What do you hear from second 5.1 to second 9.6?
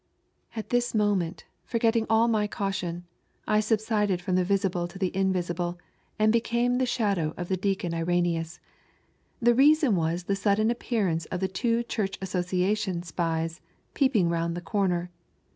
invisible, and became the shadow of the deacon Irennaus. The